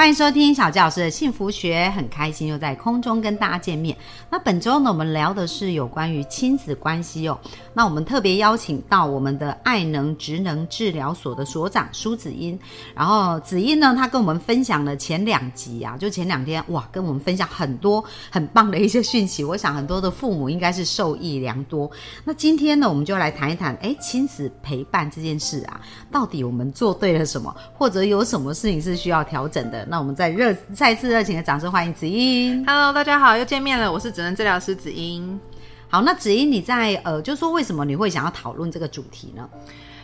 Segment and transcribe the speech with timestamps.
[0.00, 3.94] 欢迎收听小教师的幸福学，很开心又在空中跟大家见面。
[4.30, 7.38] 那本周呢，我们聊的是有关于亲子关系哦。
[7.74, 12.58] 那我们特别邀请到我们的爱能职能治疗所的所长苏子英，
[12.94, 19.44] 然后子英呢，他跟我们分享了前两集啊，就前两天哇，跟我们分享很多很棒的一些讯息。
[19.44, 21.90] 我想很多的父母应该是受益良多。
[22.24, 25.78] 那今天呢，我们就来谈一谈，哎，亲子陪伴这件事啊，
[26.10, 29.86] 到底我们做对了什么，或者有什么事情是需要调整的？
[29.90, 32.64] 那我们再热再次热情的掌声欢迎子英。
[32.64, 35.38] Hello，大家好，又见面了，我是职能治疗师子英。
[35.88, 39.50] 好，那子英你在呃，就说为什么你会想要讨论这个主题呢？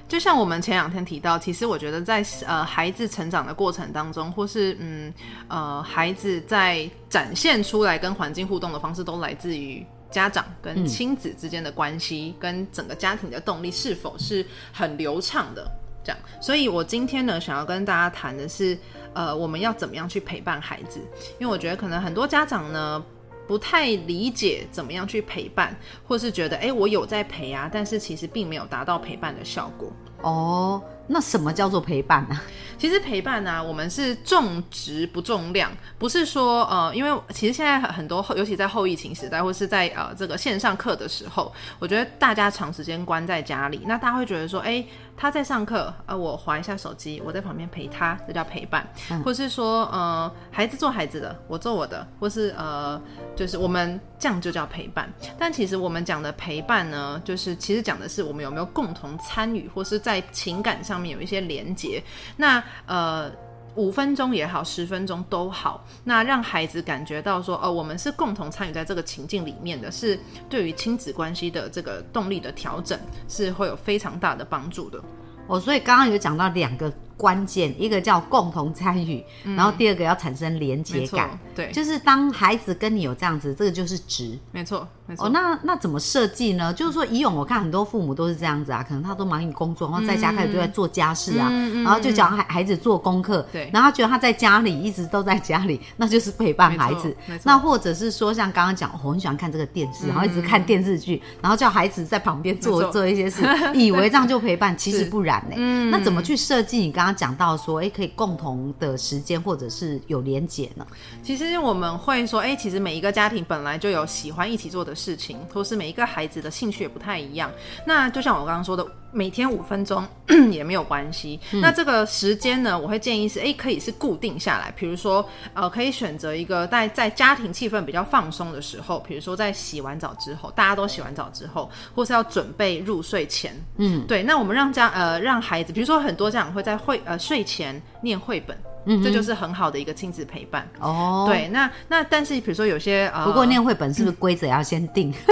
[0.08, 5.14] 就像我们前两天提到，其实我觉得在呃孩子成长的过程当中，或是嗯
[5.46, 15.70] 呃孩子在展现出来跟环境互动的方式，都来自于家长跟亲子之间的关系，跟整个家庭的动力是否是很流畅的。
[16.06, 18.78] 这样，所以我今天呢，想要跟大家谈的是，
[19.12, 21.00] 呃，我们要怎么样去陪伴孩子？
[21.40, 23.04] 因为我觉得可能很多家长呢，
[23.48, 29.92] 不太理解怎么样去陪伴，或是觉得，哎，我有在陪啊，但是其实并没有达到陪伴的效果。
[30.22, 32.38] 哦，那什么叫做陪伴呢、
[32.78, 44.84] 其实陪伴呢、啊我们是重质不重量，不是说呃，因为其实现在很很多后，尤其在后疫情时代，或是在呃这个线上课的时候，我觉得大家长时间关在家里，那大家会觉得说，哎，
[45.16, 48.86] 他在上课，呃，我划一下手机，我在旁边陪他，这叫陪伴，
[49.24, 53.00] 或是说呃，孩子做孩子的，我做我的，或是呃，
[53.34, 55.12] 就是我们这样就叫陪伴。
[55.38, 62.02] 但其实我们讲的陪伴呢，就是其实讲的是我们有没有共同参与，或是在情感上上面有一些连接。
[62.36, 63.30] 那呃。
[63.76, 70.18] 五分钟也好，十分钟都好，那让孩子感觉到说，哦，我们是共同参与在这个情境里面的，是
[70.48, 72.98] 对于亲子关系的这个动力的调整，
[73.28, 74.98] 是会有非常大的帮助的。
[75.46, 79.24] 哦，所以刚刚有讲到两个关键，一个叫共同参与，
[79.56, 85.26] 然后第二个要产生连结嗯没错感。，对，就是当孩子跟你有这样子，这个就是值没错，没错。
[85.26, 85.30] 哦。
[85.30, 86.72] 那那怎么设计呢？
[86.72, 91.50] 就是说，以往我看很多父母都是这样子啊，可能他都忙于工作，然后在家开始就在做家事啊，
[91.82, 97.16] 然后就教孩孩子做功课，嗯对然后他觉得他在家里一直都在家里， 那就是陪伴孩子。
[97.44, 103.42] 那或者是说，像刚刚讲，哦我很喜欢看这个电视，然后一直看电视剧，然后叫孩子在旁边做做一些事，
[103.74, 105.56] 以为这样就陪伴， 其实不然呢、
[105.90, 106.78] 那怎么去设计？
[106.78, 110.86] 你刚刚讲到说，哎，可以共同的时间或者是有连结呢？
[111.22, 117.50] 其实我们会说，哎、其实每一个家庭本来就有喜欢一起做的事情，同时每一个孩子的兴趣也不太一样。
[117.86, 120.06] 那就像我刚刚说的，每天五分钟
[120.50, 121.38] 也没有关系。
[121.52, 134.22] 那这个时间呢，我会建议是，哎、可以是固定下来，比如说，呃，可以选择一个在在家庭气氛比较放松的时候，比如说在洗完澡之后，大家都洗完澡之后，或是要准备入睡前，嗯，对。
[134.22, 138.56] 那我们让家呃让孩子，比如说很多家长会在会呃睡前念绘本。
[138.86, 140.66] 嗯，这就是很好的一个亲子陪伴。
[140.80, 141.26] 哦，。
[141.28, 145.12] 对，那那但是比如说有些呃，不过念绘本是不是规则要先定？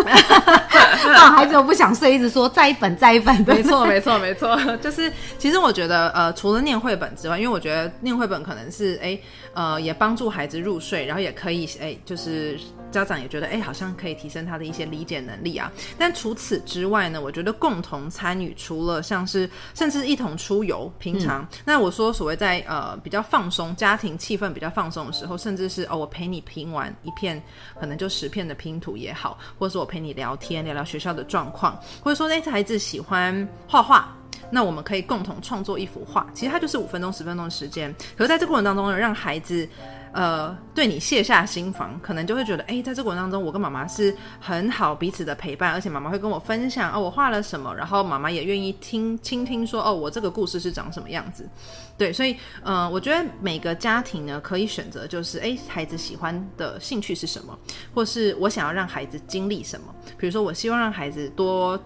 [1.06, 3.34] 让孩子又不想睡，一直说再一本再一本。
[3.46, 9.18] 没错，没错，没错， 就是其实我觉得，呃，除了念绘本之外，因为我觉得念绘本可能是，哎，
[9.54, 12.58] 呃，也帮助孩子入睡，然后也可以，哎，就是
[12.90, 15.70] 家长也觉得，哎，好像可以提升他的一些理解能力啊。
[15.98, 27.42] 但除此之外呢，我觉得共同参与，除了像是甚至一同出游，平常，那我说所谓在呃比较放松，家庭气氛比较放松的时候，甚至是哦，我陪你拼完一片，
[27.78, 34.16] 可能就十片的拼图也好，或者是我陪你聊天，聊聊学校的状况，或者说那孩子喜欢画画。
[34.50, 37.94] 那我们可以共同创作一幅画，其实它就是五分钟、十分钟的时间。
[38.16, 39.68] 可是在这过程当中呢，让孩子
[40.12, 51.48] 呃对你卸下心防，可能就会觉得，哎、在这过程当中，我跟妈妈是很好彼此的陪伴，而且妈妈会跟我分享哦，我画了什么，然后妈妈也愿意听倾听说，哦，我这个故事是长什么样子。
[51.96, 57.58] 对，所以呃，我觉得每个家庭呢可以选择，就是哎，孩子喜欢的兴趣是什么，
[57.94, 59.94] 或是我想要让孩子经历什么。
[60.16, 61.80] 比如说，我希望让孩子多。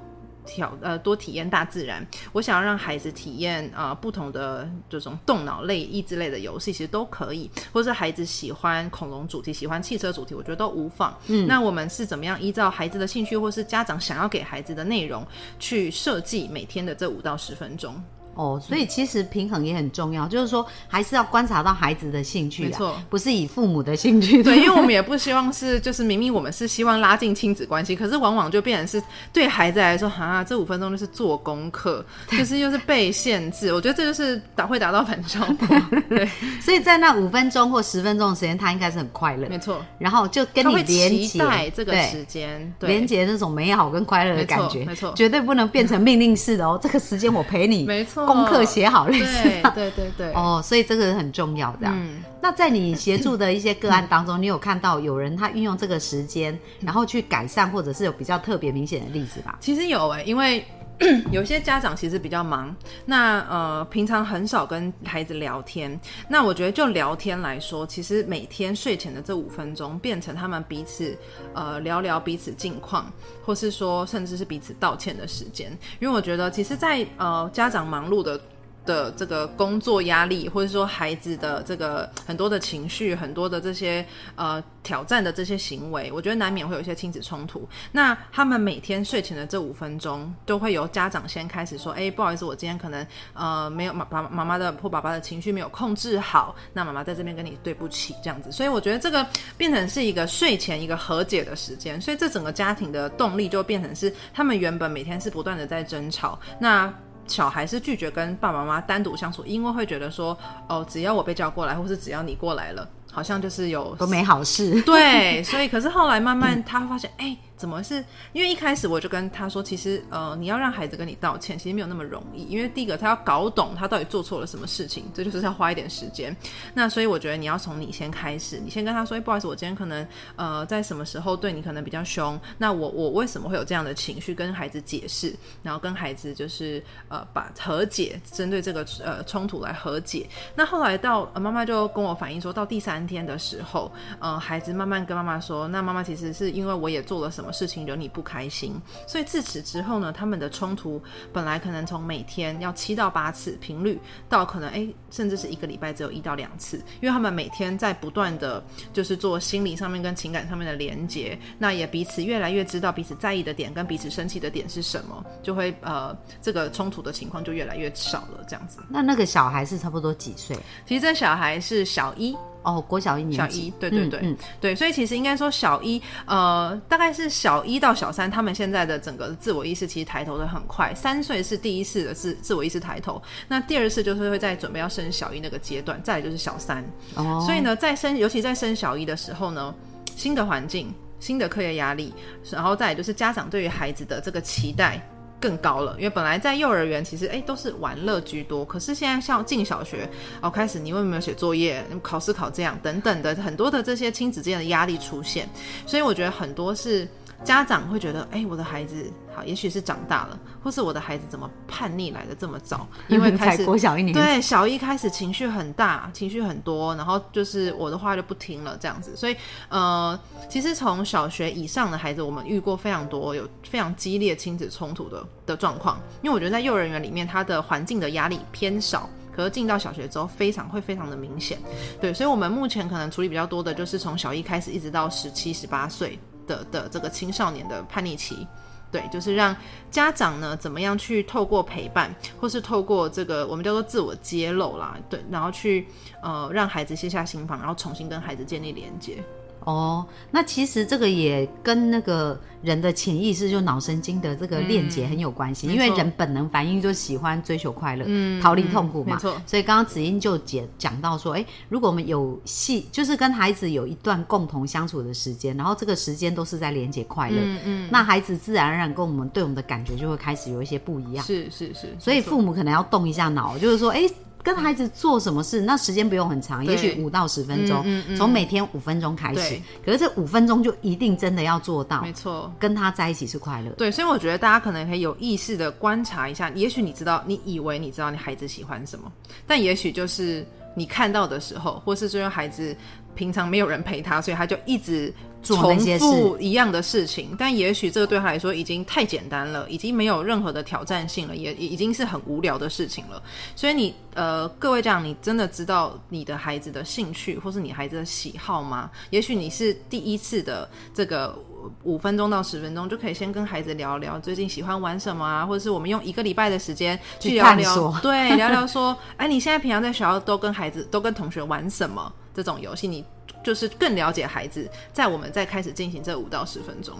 [0.49, 11.15] 挑呃多体验大自然，我想要让孩子体验呃不同的这种动脑类益智类的游戏，其实都可以，或者是孩子喜欢恐龙主题、喜欢汽车主题，我觉得都无妨。
[11.27, 15.25] 嗯，那我们是怎么样依照孩子的兴趣，或是家长想要给孩子的内容，
[15.59, 17.95] 去设计每天的这五到十分钟？
[18.39, 24.45] 哦，所以其实平衡也很重要，就是说还是要观察到孩子的兴趣、啊，没错，不是以父母的兴趣。
[24.45, 33.75] 对，因为我们也不希望是，就是明明我们是希望拉近亲子关系，可是往往就变成是对孩子来说，哈、这五分钟就是做功课，就是又是被限制。
[33.75, 35.77] 我觉得这就是达会达到反效果。
[36.09, 36.25] 对，
[36.61, 46.79] 所以在那五分钟或十分钟的时间，他应该是很快乐，没错，然后就跟你期连接待这个时间，对连接那种美好跟快乐的感觉，没错绝对不能变成命令式的哦。
[46.81, 49.71] 这个时间我陪你，没错功课写好类似对的。
[49.71, 59.59] 对对对，哦，所以这个很重要的、嗯那在你协助的一些个案当中，你有看到有人他运用这个时间，然后去改善，或者是有比较特别明显的例子吧？
[59.61, 60.65] 其实有诶、因为
[61.31, 62.75] 有些家长其实比较忙，
[63.05, 65.99] 那呃平常很少跟孩子聊天。
[66.29, 71.17] 那我觉得就聊天来说，其实每天睡前的这五分钟，变成他们彼此
[71.55, 73.11] 呃聊聊彼此近况，
[73.45, 75.71] 或是说甚至是彼此道歉的时间。
[76.01, 78.41] 因为我觉得，其实在，呃家长忙碌的。
[78.89, 84.05] 的这个工作压力，或者说孩子的这个很多的情绪，很多的这些
[84.35, 87.69] 呃挑战的这些行为，我觉得难免会有一些亲子冲突。
[87.93, 99.27] 那他们每天睡前的这五分钟，都会由家长先开始说：“哎，不好意思，我今天可能呃没有妈爸妈妈的或爸爸的情绪没有控制好，那妈妈在这边跟你对不起，这样子。”所以我觉得这个
[99.59, 106.91] 变成是一个睡前一个和解的时间，所以这整个家庭的动力就变成是他们原本每天是不断的在争吵，那。
[107.29, 110.37] 小孩是拒绝跟爸爸妈妈单独相处，因为会觉得说，
[110.67, 114.81] 哦，只要我被叫过来，或是只要你过来了，好像就是有都没好事。
[114.83, 118.03] 对，所以可是后来慢慢他会发现，哎、怎么是？
[118.33, 122.45] 因为一开始我就跟他说，其实呃，你要让孩子跟你道歉，其实没有那么容易。
[122.45, 126.35] 因为第一个，他要搞懂他到底做错了什么事情，这就是要花一点时间。
[126.73, 130.07] 那所以我觉得你要从你先开始，你先跟他说，哎、不好意思，我今天可能
[130.37, 140.29] 呃在什么时候对你可能比较凶，那我我为什么会有这样的情绪，跟孩子解释，然后跟孩子就是呃把和解，针对这个呃冲突来和解。
[140.55, 143.91] 那后来到、呃、妈妈就跟我反映说，到第三天的时候，
[144.21, 148.75] 呃，孩子慢慢跟妈妈说，那妈妈其实是因为我也做了什么事情惹你不开心，
[149.07, 151.01] 所以自此之后呢，他们的冲突
[151.33, 153.99] 本来可能从每天要七到八次频率，
[154.29, 158.63] 到可能诶甚至是一个礼拜只有一到两次，因为他们每天在不断的
[158.93, 168.79] 就是做心理上面跟情感上面的连接，那也彼此越来越知道彼此在意的点跟彼此生气的点是什么，就会呃这个冲突的情况就越来越少了，这样子。
[168.89, 170.57] 那那个小孩是差不多几岁？
[170.87, 172.37] 其实这小孩是小一，
[172.69, 173.67] 哦，国小一年小级。
[173.67, 180.95] 一，对对对、嗯对，所以其实应该说小一，呃，大概是小一到小三，他们现在的整个自我意识其实抬头的很快。
[180.95, 186.85] 三岁是第一次的自自我意识抬头，那第二次就是会在准备要升小一那个阶段，再来就是小三。
[187.15, 189.75] 哦，所以呢，在升，尤其在升小一的时候呢，
[190.15, 192.13] 新的环境、新的课业压力，
[192.51, 195.01] 然后再来就是家长对于孩子的这个期待。
[195.41, 200.09] 更高了，因为本来在幼儿园其实哎都是玩乐居多，可是现在像进小学
[200.41, 205.49] 哦，开始你有没有写作业、考试考这样等等的很多的这些亲子之间的压力出现，
[205.87, 207.07] 所以我觉得很多是
[207.45, 214.13] 家长会觉得，哎，我的孩子好，也许是长大了，或是我的孩子怎么叛逆来的这么早，因为开 才始国小一年。
[214.13, 219.37] 对，小一开始情绪很大，情绪很多，然后就是我的话就不听了这样子，所以
[219.69, 220.19] 呃，
[220.49, 229.09] 其实从小学以上的孩子，我们遇过非常多有非常激烈亲子冲突的的状况，因为我觉得在幼儿园里面，他的环境的压力偏少。
[229.31, 231.57] 可是进到小学之后，非常会非常的明显，
[232.01, 238.45] 对，所以我们目前可能处理比较多的就是从小一开始一直到十七、十八岁的的这个青少年的叛逆期，
[238.91, 239.55] 对，就是让
[239.91, 245.87] 家长呢怎么样去透过陪伴，或是透过这个我们叫做自我揭露啦，对，然后去
[246.23, 249.23] 呃让孩子卸下心防，然后重新跟孩子建立连接。
[249.65, 258.05] 哦，那其实这个也跟那个人的潜意识，就脑神经的这个链接很有关系，嗯因为人本能反应就喜欢追求快乐，
[258.41, 259.17] 逃离痛苦嘛。
[259.17, 271.25] 没错所以刚刚子英就解讲到说，哎，如果我们有戏，就是跟孩子有一段共同相处的时间，然后这个时间都是在连接快乐，嗯嗯，那孩子自然而然跟我们对我们的感觉就会开始有一些不一样。
[271.25, 274.09] 是是是，所以父母可能要动一下脑，就是说，哎、
[274.43, 279.61] 跟孩子做什么事，那时间不用很长，也许五到十分钟，嗯嗯嗯从每天五分钟开始。
[279.85, 282.51] 可是这五分钟就一定真的要做到没，错。
[282.59, 283.71] 跟他在一起是快乐。
[283.73, 289.11] 对，所以我觉得大家可能可以有意识的观察一下，也许你知道，你以为你知道你孩子喜欢什么，
[289.47, 292.75] 但也许就是你看到的时候，或是说孩子
[293.19, 303.21] 平常没有人陪他，所以他就一直重复一样的事情，但也许这个对他来说已经太简单了，已经没有任何的挑战性了，也也已经是很无聊的事情了。
[303.57, 308.89] 所以你呃，各位家长，你真的知道你的孩子的兴趣或是你孩子的喜好吗？
[309.11, 311.37] 也许你是第一次的这个
[311.83, 323.05] 五分钟到十分钟，就可以先跟孩子聊聊最近喜欢玩什么啊，或者是我们用一个礼拜的时间去去聊聊，对，聊聊说，哎，你现在平常在学校都跟孩子都跟同学玩什么这种游戏，你
[323.45, 326.95] 就是更了解孩子，在我们再开始进行这五到十分钟。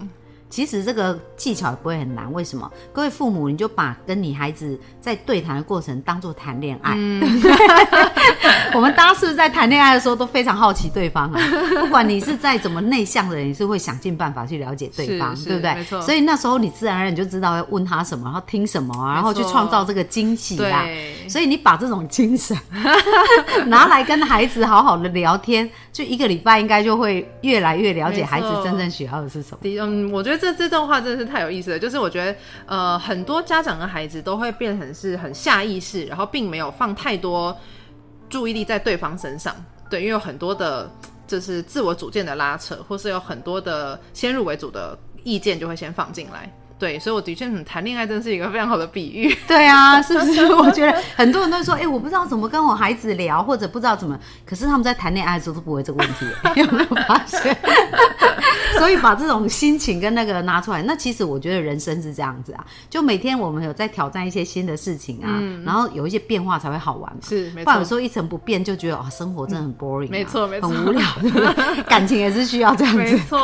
[0.49, 2.69] 其实这个技巧也不会很难，为什么？
[2.91, 6.97] 各位父母，你就把跟你孩子在对谈的过程当做谈恋爱。
[8.73, 11.41] 我们大家是不是在谈恋爱的时候都非常好奇对方啊？
[11.79, 16.01] 不管你是再怎么内向的人，你是会想尽办法去了解对方，对不对？
[16.01, 20.83] 所以那时候你自然而然就知道要问他什么，然后听什么啊，然后去创造这个惊喜啊。
[20.83, 22.57] 对，所以你把这种精神
[23.67, 29.57] 拿来跟孩子好好的聊天，就一个礼拜应该就会越来越了解孩子真正需要的是什么。
[29.63, 31.79] 嗯，我觉得这这段话真的是太有意思了。
[31.79, 37.55] 就是我觉得，呃，很多家长跟孩子都会变成是很下意识，然后并没有放太多
[38.29, 39.55] 注意力在对方身上。
[39.89, 40.89] 对，因为有很多的，
[41.27, 46.51] 就是自我主见的拉扯，或是有很多的先入为主的意见就会先放进来。
[46.77, 49.35] 对，所以我的确，很，谈恋爱真是一个非常好的比喻。
[49.45, 50.45] 对啊， 是不是？
[50.53, 57.57] 我觉得很多人都说，哎、我不知道怎么跟我孩子聊，或者不知道怎么，可是他们在谈恋爱的时候都不会这个问题，有没有发现？
[58.79, 67.19] 所以把这种心情跟那个拿出来，那其实我觉得人生是这样子啊，就每天我们有在挑战一些新的事情啊，然后有一些变化才会好玩嘛。
[67.27, 67.93] 是，没错不然有时。
[67.93, 71.03] 候一成不变，就觉得哦，生活真的很 boring，、啊没错没错很无聊？
[71.89, 73.17] 感情也是需要这样子没子。
[73.27, 73.39] 错，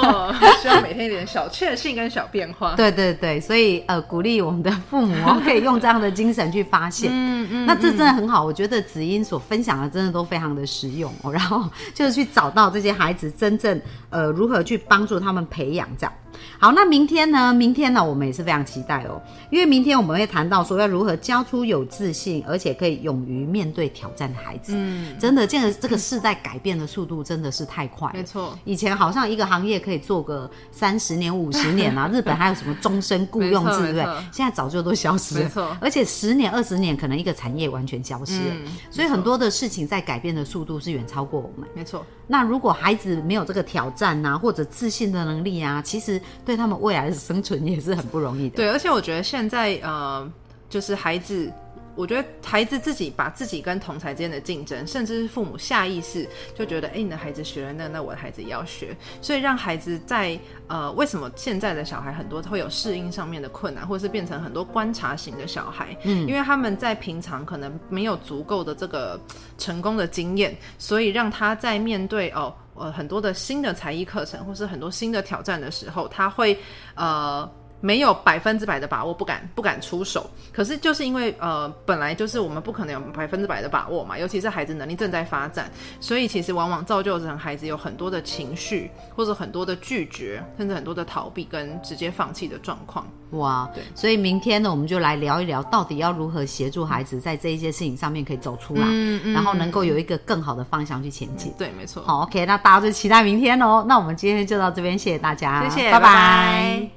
[0.61, 2.73] 需要每天一点小确幸跟小变化。
[2.75, 7.11] 对对对，所以呃，鼓励我们的父母哦，可以用这样的精神去发现。
[7.13, 11.31] 嗯嗯，那这真的很好，我觉得子英所分享的真的都非常的实用哦。
[11.31, 16.13] 然后就是去找到这些孩子真正呃如何去帮助他们培养这样。
[16.59, 17.53] 好，那明天呢？
[17.53, 24.73] 明天呢，我们也是非常期待哦，因为明天我们会谈到说要如何教出有自信而且可以勇于面对挑战的孩子。
[24.75, 28.15] 嗯，真的，这个这个世代改变的速度真的是太快了。
[28.15, 34.05] 没错，以前好像一个行业可以做个三十年、五十年啊， 日本还有什么终身雇佣制，对不对？
[34.31, 35.43] 现在早就都消失了。
[35.43, 38.51] 没错而且十年、二十年，可能一个产业完全消失了。
[38.51, 41.67] 嗯所以很多的事情在改变的速度是远超过我们。
[41.73, 42.05] 没错。
[42.27, 48.55] 那如果孩子没有这个挑战啊，或者自信的能力啊，其实对他们未来的生存也是很不容易的。
[48.57, 50.31] 对，而且我觉得现在呃，
[50.69, 51.51] 就是孩子，
[51.95, 60.37] 我觉得孩子自己把自己跟同才之间的竞争，甚至是父母下意识就觉得，哎、你的孩子学了那，那我的孩子也要学，所以让孩子在
[60.67, 69.19] 呃，为什么现在的小孩很多会有适应上面的困难，或者是变成很多观察型的小孩，嗯，因为他们在平常可能没有足够的这个
[69.57, 72.53] 成功的经验，所以让他在面对哦。
[72.77, 76.59] 呃，很多的新的才艺课程，或是很多新的挑战的时候，他会
[76.95, 77.49] 呃
[77.85, 80.27] 没有百分之百的把握，不敢不敢出手。
[80.51, 93.05] 可是就是因为呃，本来就是我们不可能有百分之百的把握嘛，尤其是孩子能力正在发展，所以其实往往造就成孩子有很多的情绪，或者很多的拒绝，甚至很多的逃避跟直接放弃的状况。
[93.31, 98.87] 哇，对所以明天呢，我们就来聊一聊，到底要如何协助孩子在这一些事情上面可以走出来，
[99.31, 101.53] 然后能够有一个更好的方向去前进。
[101.57, 102.01] 对，没错。
[102.03, 103.83] 好，OK，那大家就期待明天喽。
[103.87, 106.94] 那我们今天就到这边，谢谢大家，谢谢拜拜拜